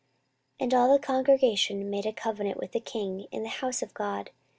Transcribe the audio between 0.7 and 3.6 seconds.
all the congregation made a covenant with the king in the